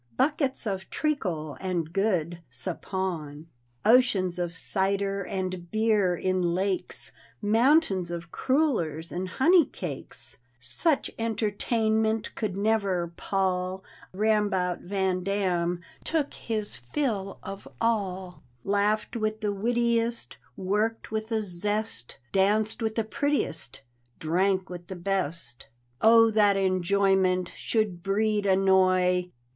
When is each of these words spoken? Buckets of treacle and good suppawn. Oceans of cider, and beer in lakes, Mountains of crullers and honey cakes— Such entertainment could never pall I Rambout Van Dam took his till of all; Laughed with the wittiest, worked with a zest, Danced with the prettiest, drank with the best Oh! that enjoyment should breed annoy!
Buckets 0.17 0.65
of 0.65 0.89
treacle 0.89 1.55
and 1.59 1.93
good 1.93 2.39
suppawn. 2.51 3.45
Oceans 3.85 4.39
of 4.39 4.57
cider, 4.57 5.21
and 5.23 5.69
beer 5.69 6.15
in 6.15 6.41
lakes, 6.55 7.11
Mountains 7.39 8.09
of 8.09 8.31
crullers 8.31 9.11
and 9.11 9.29
honey 9.29 9.63
cakes— 9.67 10.39
Such 10.59 11.11
entertainment 11.19 12.33
could 12.33 12.57
never 12.57 13.09
pall 13.15 13.83
I 14.11 14.17
Rambout 14.17 14.79
Van 14.79 15.23
Dam 15.23 15.81
took 16.03 16.33
his 16.33 16.81
till 16.93 17.37
of 17.43 17.67
all; 17.79 18.41
Laughed 18.63 19.15
with 19.15 19.41
the 19.41 19.53
wittiest, 19.53 20.35
worked 20.57 21.11
with 21.11 21.31
a 21.31 21.43
zest, 21.43 22.17
Danced 22.31 22.81
with 22.81 22.95
the 22.95 23.03
prettiest, 23.03 23.81
drank 24.17 24.67
with 24.67 24.87
the 24.87 24.95
best 24.95 25.67
Oh! 26.01 26.31
that 26.31 26.57
enjoyment 26.57 27.51
should 27.55 28.01
breed 28.01 28.47
annoy! 28.47 29.29